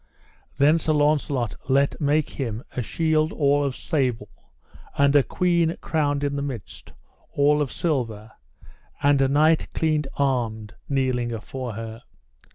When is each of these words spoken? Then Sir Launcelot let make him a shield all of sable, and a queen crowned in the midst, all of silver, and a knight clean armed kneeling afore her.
Then 0.57 0.79
Sir 0.79 0.93
Launcelot 0.93 1.53
let 1.69 2.01
make 2.01 2.31
him 2.31 2.63
a 2.75 2.81
shield 2.81 3.31
all 3.31 3.63
of 3.63 3.75
sable, 3.77 4.29
and 4.97 5.15
a 5.15 5.21
queen 5.21 5.75
crowned 5.79 6.23
in 6.23 6.35
the 6.35 6.41
midst, 6.41 6.91
all 7.33 7.61
of 7.61 7.71
silver, 7.71 8.31
and 9.03 9.21
a 9.21 9.27
knight 9.27 9.67
clean 9.75 10.05
armed 10.17 10.73
kneeling 10.89 11.31
afore 11.31 11.73
her. 11.73 12.01